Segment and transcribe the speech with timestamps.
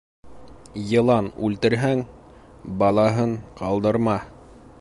[0.91, 2.03] Йылан үлтерһәң,
[2.83, 4.21] балаһын ҡалдырма.